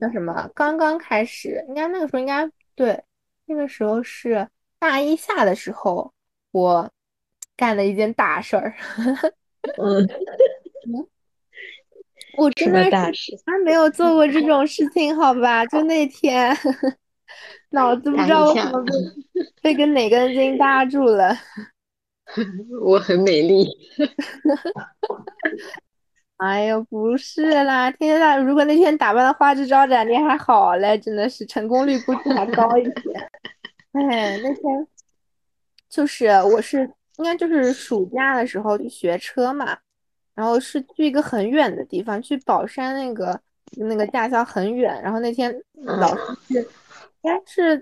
[0.00, 0.50] 叫什么？
[0.54, 3.02] 刚刚开始，应该那个时候应该对，
[3.46, 4.48] 那个时候是
[4.78, 6.12] 大一下的时候，
[6.50, 6.90] 我
[7.56, 8.74] 干了一件大事儿。
[9.78, 10.06] 嗯，
[12.36, 15.66] 我真的大事，从来没有做过这种事情，好吧？
[15.66, 16.56] 就那天，
[17.70, 18.92] 脑子不知道为什么被
[19.62, 21.36] 被个哪根筋搭住了。
[22.84, 23.68] 我很美丽。
[26.38, 32.92] 哎呦，不是啦，天天大，如果那天打扮的花枝招展，你还好嘞，真的是成功率估计还高一些。
[33.92, 34.86] 哎，那天
[35.88, 39.76] 就是我是应该就是暑假的时候去学车嘛，
[40.36, 43.40] 然后是去一个很远的地方，去宝山那个
[43.76, 46.60] 那个驾校很远，然后那天老师是
[47.22, 47.80] 应该是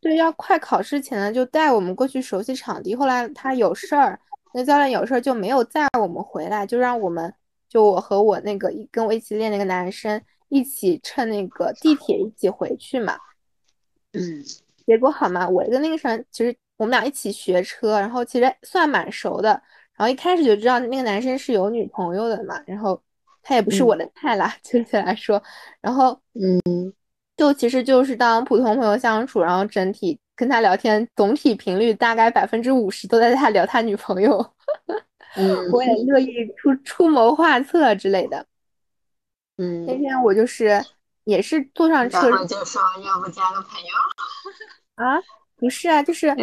[0.00, 4.18] 对要快考试前呢，就带我们过去熟悉场地，后来他有事儿，
[4.54, 7.32] 那教练有事儿就没有载我们回来，就让我们。
[7.68, 13.16] 就我和我那个跟我一起练那个男生一起乘那个地铁一起回去嘛，
[14.12, 14.42] 嗯，
[14.84, 19.50] 结果好嘛，我跟那个人其实我们俩一起学车，然后其实算蛮熟的，
[19.94, 23.00] 然后一开始就知道那个男生是有女朋友的嘛，然后
[23.40, 25.40] 他也不是我的菜啦， 确切来说，
[25.80, 26.92] 然后嗯，
[27.40, 34.36] 就其实就是当普通朋友相处，然后整体跟他聊天，总体频率大概百分之五十都在他 聊他女朋友。
[35.72, 38.44] 我也乐意出出谋划策之类的。
[39.56, 40.84] 嗯，那天我就是
[41.24, 45.18] 也是坐上车，然后就说要不加个朋友啊？
[45.56, 46.36] 不是啊，就是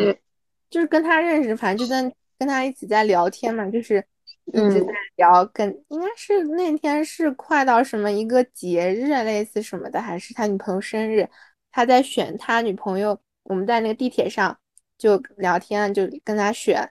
[0.71, 4.03] 就是跟他认识，反正就跟跟他一起在聊天嘛，就是
[4.47, 5.45] 一直在聊。
[5.47, 11.27] 跟应该是那天是快到什么一个节日类似什么的，还是他女朋友生日，
[11.71, 13.19] 他在选他女朋友。
[13.43, 14.57] 我们在那个地铁上
[14.97, 16.89] 就聊天，就跟他选。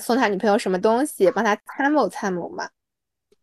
[0.00, 2.68] 送他女朋友什么东西，帮他参谋参谋嘛。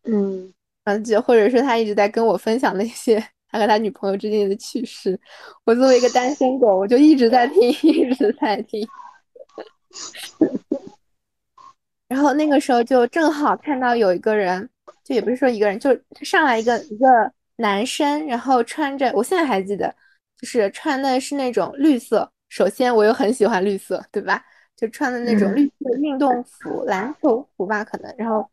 [0.04, 0.52] 嗯，
[0.84, 5.18] 嗯，就或者说他一直在跟我分享那些他和他女朋友之间的趣事。
[5.64, 8.86] 我作为一个单身狗，我就一直在听，一直在听。
[12.12, 14.70] 然后那个时候就正好看到有一个人，
[15.02, 17.08] 就也不是说一个人，就上来一个一个
[17.56, 19.96] 男生，然后穿着，我现在还记得，
[20.38, 22.30] 就是穿的是那种绿色。
[22.50, 24.44] 首先，我又很喜欢绿色，对吧？
[24.76, 28.14] 就穿的那种绿色运动服，篮球服吧，可能。
[28.18, 28.46] 然后，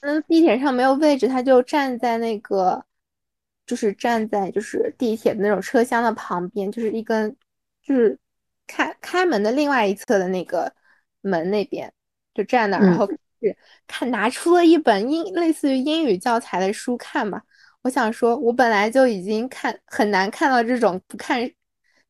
[0.00, 2.82] 嗯，地铁上没有位置，他就站在那个，
[3.66, 7.36] 就是站在就是地铁的那种车厢的旁边，就是一根，
[7.82, 8.18] 就是
[8.66, 10.72] 开开门的另外一侧的那个
[11.20, 11.92] 门那边，
[12.34, 13.06] 就站那，然后
[13.40, 17.42] 是看拿出了一本英类似于英语教材的书看嘛。
[17.82, 21.50] 我想说，我本来就已经看很难看到这种不看。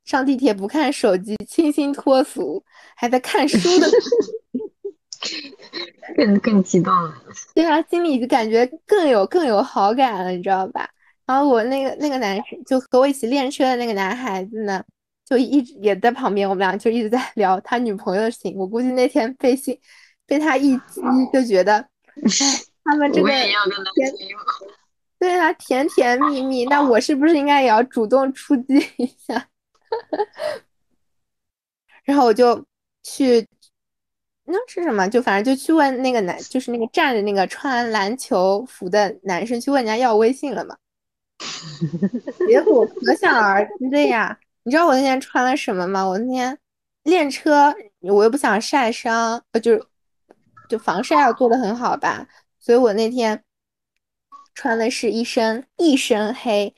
[0.04, 2.60] 上地铁不看手机，清新脱俗，
[2.96, 3.88] 还在看书的，
[6.16, 7.14] 更更激动了。
[7.54, 10.90] 对啊，心里就感觉更有更有好感了，你知道吧？
[11.24, 14.82] 然后我那个那个男生，就和我一起练车的那个男孩子呢，
[15.24, 18.56] 就一直也在旁边，我们俩就一直在聊他女朋友的事情。
[18.56, 19.78] 我估计那天被信
[20.32, 21.74] 被他一激，就觉得，
[22.16, 23.52] 哎，他们这个甜，
[25.18, 29.46] 对啊，甜甜蜜蜜，那我是不是应该也要主动出击一下？
[32.04, 32.64] 然后我就
[33.02, 33.46] 去，
[34.46, 35.06] 那是什么？
[35.06, 40.74] 就反正就去问那个男，就是那个站着那个穿篮球服的男生，去问人家要微信了嘛。
[42.48, 46.02] 结果可想而知的呀，你知道我那天穿了什么吗？
[46.02, 46.58] 我那天
[47.02, 49.84] 练车，我又不想晒伤，呃，就是
[50.72, 52.26] 就防晒要做的很好吧，
[52.58, 53.44] 所以我那天
[54.54, 56.74] 穿的是一身一身黑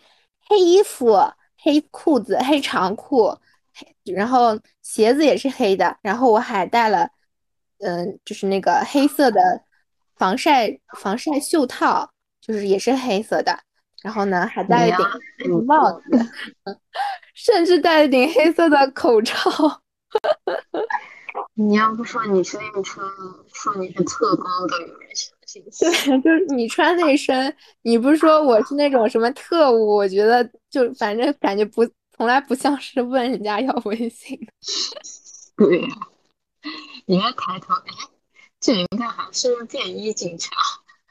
[0.49, 1.17] 黑衣服。
[1.67, 3.35] 黑裤子、黑长裤，
[3.73, 7.09] 黑，然后鞋子也是黑的，然后我还带了，
[7.79, 9.41] 嗯，就是那个黑色的
[10.15, 10.69] 防晒
[10.99, 13.59] 防晒袖套，就是也是黑色的，
[14.03, 14.99] 然后呢还戴了
[15.39, 16.03] 顶帽子，
[17.33, 19.35] 甚至戴了顶黑色的口罩。
[21.55, 23.03] 你要不说你是练车，
[23.53, 25.33] 说你是特工都有人信。
[25.79, 25.91] 对，
[26.23, 29.95] 就是你穿那身，你不是说我是那种什么特务？
[29.97, 31.85] 我觉得就反正感觉不，
[32.17, 34.39] 从来不像是问人家要微信。
[35.57, 35.89] 对呀，
[37.07, 37.93] 你要抬头，哎，
[38.59, 39.29] 这人干啥？
[39.33, 40.51] 是不是便衣警察？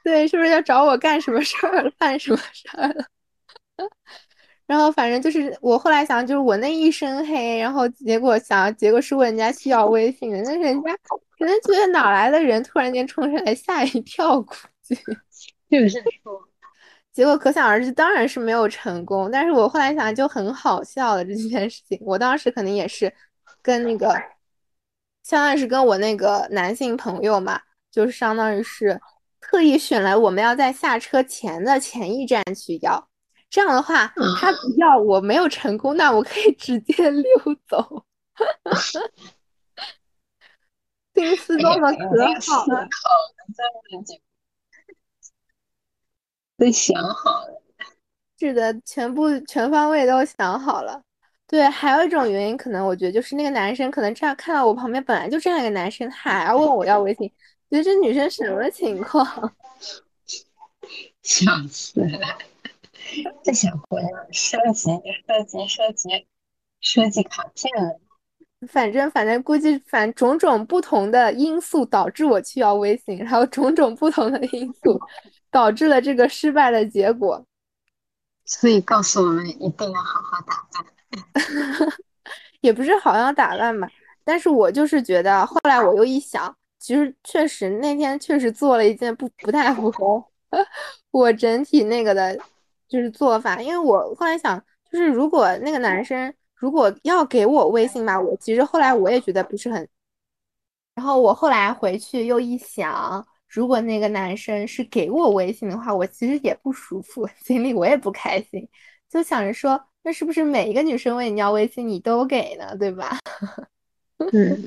[0.04, 1.90] 对，是不是要找我干什么事儿？
[1.98, 3.06] 干什么事儿了？
[4.66, 10.92] 然后反正就是我后来想，就是我那一身黑，然后结果想，结果是问人家需要微信的，那人家
[11.38, 14.96] 可能觉得哪来的人突然间冲上来，吓一跳，估计
[15.70, 16.48] 就是说，
[17.12, 19.30] 结果可想而知，当然是没有成功。
[19.30, 22.00] 但是我后来想，就很好笑了这件事情。
[22.02, 23.14] 我当时肯定也是
[23.62, 24.14] 跟那个，
[25.24, 27.60] 相当于是跟我那个男性朋友嘛，
[27.92, 29.00] 就是相当于是
[29.42, 33.10] 特意选了我们要在下车前的前一站去要。
[33.54, 37.24] 这样的话，他不要我没有成功，那我可以直接溜
[37.68, 38.04] 走。
[41.14, 42.06] 心思多么可好
[42.66, 42.88] 了，
[46.58, 47.62] 都想好了。
[48.40, 51.04] 是的，全部全方位都想好了。
[51.46, 57.32] 对，还有一种原因，可能我觉得就是那个男生可能这样看到我旁边本来就这样一个男生，还要问我要微信，
[57.70, 59.54] 觉得这女生什么情况？
[61.22, 62.20] 笑死了！
[63.44, 66.28] 这小姑娘收集、收集、收集、
[66.80, 68.00] 收集卡片了。
[68.70, 75.00] 反正反正估计反种种不同的因素导致我去要微信，然后种种不同的因素
[75.52, 77.46] 导致了这个失败的结果。
[78.46, 81.90] 所以告诉我们一定要好好打扮，
[82.62, 83.90] 也不是好好打扮吧。
[84.24, 90.26] 但是我就是觉得，后来我又一想，其实确实那天确实做了一件不不太符 合
[91.12, 92.40] 我整体那个的，
[92.94, 93.62] 就是做法。
[93.62, 96.34] 因为我后来想，就是如果那个男生。
[96.56, 99.86] 如果要给我微信吧，我其实后来我也觉得不是很。
[100.96, 108.66] 然后我后来回去又一想，如果那个男生是给我微信的话，我其实也不舒服， 心里我也不开心，
[109.10, 112.74] 就想着说，那是不是每一个女生问你要微信，你都给呢？
[112.78, 113.18] 对吧？
[114.32, 114.66] 嗯，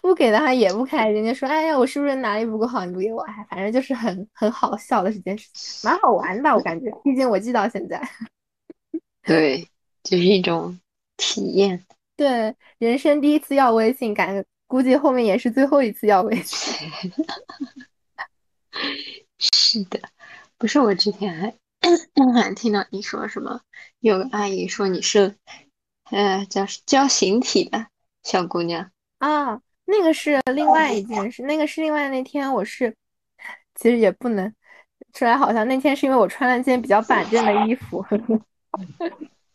[0.00, 3.20] 不给的话也不开心，就说，哎呀，我是不是哪里不够好，你不给我？
[3.22, 6.54] 哎，反正就是很很好笑的这件事情，蛮好玩的吧？
[6.54, 8.00] 我感觉，毕竟我记到现在。
[9.22, 9.68] 对，
[10.02, 10.78] 就是一种。
[11.20, 11.84] 体验
[12.14, 16.88] 对人生第一次要微信，感估计后面也是最后一次要微信。
[19.40, 20.00] 是的，
[20.56, 21.52] 不是我之前还
[22.40, 23.62] 还听到你说什么，
[23.98, 25.34] 有个阿姨说你是
[26.04, 27.88] 呃叫叫形体的
[28.22, 32.94] 小姑娘啊，那个是另外一件事，那个是另外那天我是
[33.74, 34.52] 其实也不能
[35.12, 38.04] 出来，好像那天是因为我穿了件比较板正的衣服。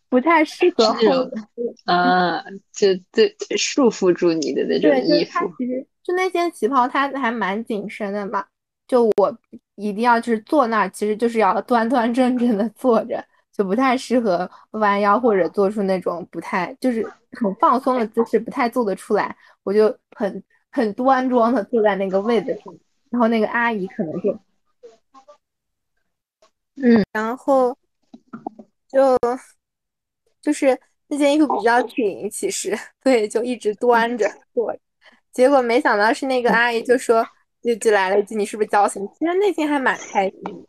[0.09, 0.99] 不太适合后
[1.85, 2.39] 啊，
[2.71, 5.39] 就对束缚住你的那种衣服。
[5.57, 8.45] 其实就那件旗袍，它还蛮紧身的嘛。
[8.87, 9.35] 就我
[9.73, 19.35] 一定要就是坐那儿，其实就是要端端正正的坐着，就不太适合弯腰或者做出那种不太就是很放松的姿势，不太做得出来。
[19.63, 22.73] 我就很很端庄的坐在那个位子上，
[23.09, 24.39] 然后那个阿姨可能就，
[26.75, 27.77] 嗯，然后
[28.87, 29.17] 就。
[30.41, 34.75] 就是那件衣服比较紧，其实对，就一直端着坐。
[35.31, 37.25] 结果没想到是那个阿姨就说，
[37.61, 40.67] 就就来了一句：“你是不是矫情？”其实内心还蛮开心，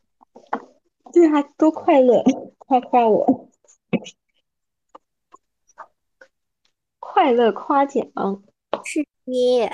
[1.12, 2.22] 对，还多快乐，
[2.58, 3.50] 夸夸我，
[7.00, 8.06] 快乐夸奖
[8.84, 9.68] 是你，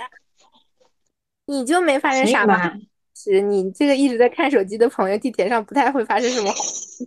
[1.46, 2.72] 你就没发生啥吗？
[3.14, 7.06] 是你这个一直在看手机的朋友，地铁上不太会发生什么事。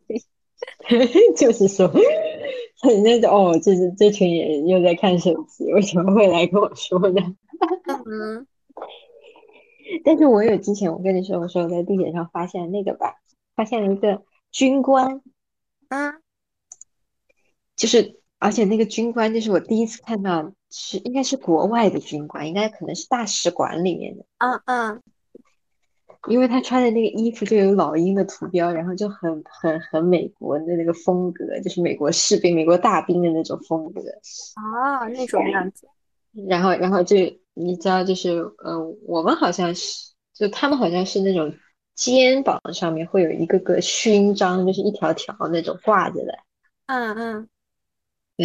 [1.35, 1.91] 就是说。
[3.01, 7.21] 那种哦，就是这群人又在看手机，为什么会来跟我说呢？
[8.05, 8.45] 嗯，
[10.03, 13.21] 但是我有之前我跟你说，我说我在地铁上发现那个吧，
[13.55, 15.21] 发现了一个军官，
[15.87, 16.15] 啊，
[17.77, 25.01] 就是而且那个军官就是我第一次看到，是应该是国外的军官，应该可能是大使馆里面的，嗯嗯。
[26.29, 33.99] 因为他穿的那个衣服就有老鹰的图标，然后就很很很美国的那个风格，就是美国士兵、美国大兵的那种风格。
[34.55, 35.85] 啊，那种样子。
[36.47, 37.17] 然后，然后就
[37.53, 41.53] 你知道，就是呃，我们好像是，就他们好像是那种
[41.93, 46.33] 肩膀上面会有一个个勋章，就是一条条那种挂着的。
[46.85, 47.49] 嗯嗯。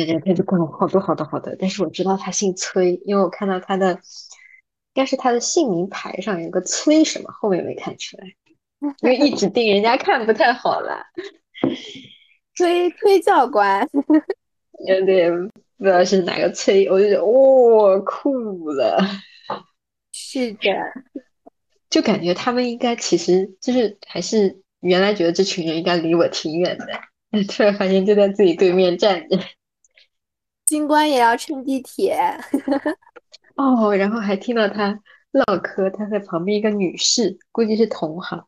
[0.04, 1.54] 对对，他就挂了好多好多好多。
[1.58, 4.00] 但是我知道他姓崔，因为我看到他的。
[4.94, 8.26] 应该是他的姓名牌上有个崔什么，后面没看出来，
[9.02, 11.04] 因为一直 盯人家看不太好了。
[12.56, 13.88] 崔崔教官，
[14.88, 15.30] 有点
[15.76, 18.98] 不知道是哪个崔，我就觉得哇酷了。
[20.10, 20.68] 是的，
[21.88, 29.38] 就感觉他们应该其实就是还是原来觉得这群人应该离我挺远的，突然发现就在自己对面站着。
[30.68, 32.18] 军官也要乘地铁。
[33.56, 35.00] 哦，然后还听到他
[35.32, 38.46] 唠嗑，他在旁边一个女士，估计是同行，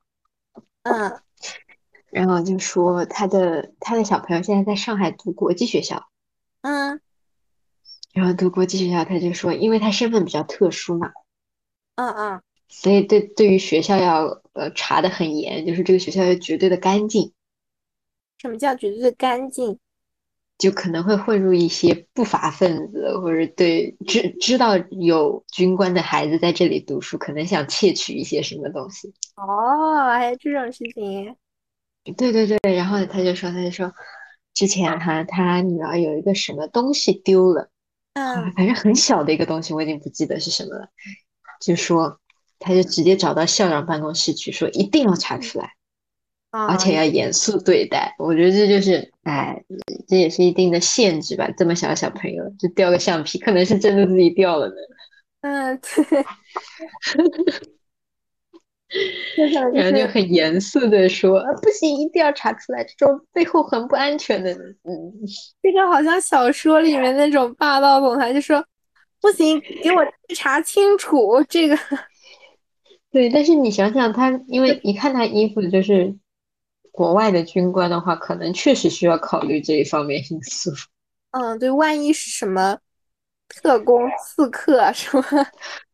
[0.83, 1.21] 嗯，
[2.11, 6.09] 然后就说他的他的小朋友现在在上海读国际学校，
[6.61, 7.01] 嗯，
[8.13, 11.11] 然后读国际学校，他就说，因为他身份比较特殊嘛，
[11.97, 17.33] 嗯嗯，所以对对于学校要呃查的很严，就是这个学校要绝对的干净，
[18.39, 19.79] 什么叫绝对的干净？
[20.61, 29.09] 就可能会混入一些不法分子，或者对知知道有军官的孩子在这里读书，可能想窃取一些什么东西。
[29.37, 31.35] 哦，还有这种事情。
[32.17, 33.91] 对对对，然后他就说，他就说，
[34.53, 37.71] 之前哈他女儿有一个什么东西丢了，
[38.15, 40.89] 好嗯反正很小的一个东西，我已经不记得是什么了。
[41.61, 42.21] 就说
[42.59, 45.73] 他就直接找到校长办公室去说，一定要查出来，
[46.51, 48.15] 而啊，且要严肃对待。
[48.19, 49.63] 我觉得这就是，哎，
[50.09, 51.49] 这也是一定的限制吧。
[51.57, 54.75] 这么小的小朋友就掉个橡皮，可能是真的自己掉了呢。
[55.43, 56.25] 嗯，对，
[59.73, 64.53] 然后就，很严肃的说，啊，不行，一定要查出来，这种背后很不安全的。
[64.53, 64.85] 嗯。
[65.63, 68.63] 这个好像小说里面那种霸道总裁就说，
[69.21, 71.79] 不行，给我查清楚这个。
[73.13, 76.15] 对，但是你想想他，因为一看他衣服就是
[76.93, 80.71] 国外的军官的话，可能确实需要考虑这一方面因素。
[81.33, 82.79] 嗯，对，万一是什么
[83.49, 85.25] 特工、刺客啊什么，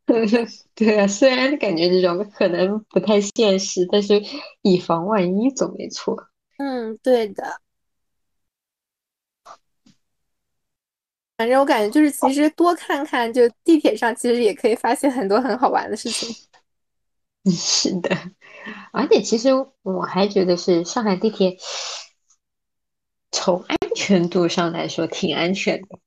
[0.75, 4.23] 对啊，虽然感觉这种可能不太现实，但是
[4.63, 6.17] 以防万一总没错。
[6.59, 7.61] 嗯，对的。
[11.37, 16.35] 反正我感觉就是，其实多看看，就地铁上其实也可以发现很多很好玩的事情。
[17.53, 18.11] 是的，
[18.93, 19.51] 而且其实
[19.83, 21.57] 我还觉得是上海地铁
[23.31, 25.99] 从安全度上来说挺安全的，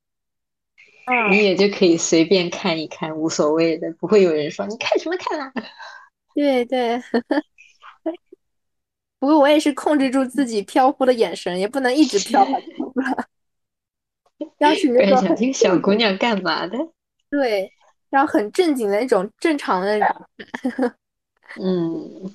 [1.30, 5.52] 你嗯，也就可以随便看一看，无所谓的，不会有人说你看什么看啊。
[6.34, 7.00] 对对。
[9.18, 12.66] 不过我也是控制住自己飘忽的眼神，也不能一直飘下去。
[14.56, 16.78] 要是不然那种很想听小姑娘干嘛的？
[17.28, 17.70] 对，
[18.08, 20.08] 然后很正经的那种正常的人，
[21.60, 22.34] 嗯，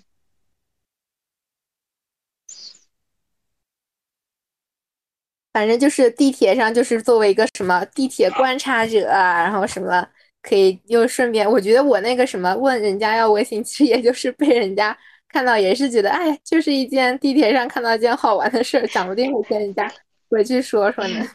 [5.56, 10.06] 反正就是地铁上，就是作为一个什么地铁观察者啊，然后什么
[10.42, 14.96] 可以又顺便，我觉得我那个什么问人家要微信，其实也就是被人家
[15.30, 19.90] 看到，也是觉得哎，就是一件地铁上看到一件好玩的事儿，讲不定会跟人家
[20.30, 21.26] 回去说说呢。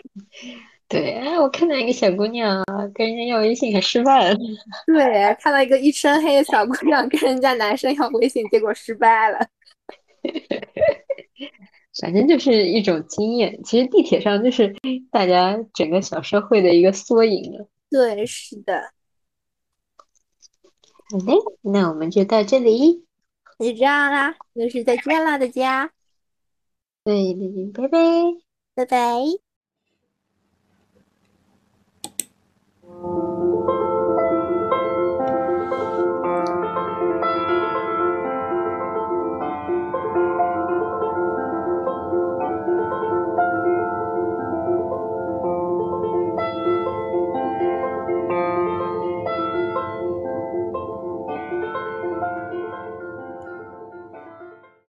[0.86, 2.62] 对，哎，我看到一个小姑娘
[2.94, 4.36] 跟人家要微信还失败了，
[4.86, 9.38] 对，看到一个一身黑的小姑娘跟人家男生要微信，结果失败了。
[12.00, 13.62] 反正就是一种经验。
[13.62, 14.74] 其实地铁上就是
[15.10, 17.68] 大家整个小社会的一个缩影了。
[17.90, 18.92] 对是的
[21.10, 23.04] 好嘞那我们就到这里。
[23.58, 25.92] 就这样啦就是再见啦大家。
[27.04, 27.98] 对你拜拜。
[28.74, 29.20] 拜拜。